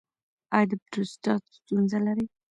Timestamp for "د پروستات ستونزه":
0.69-1.97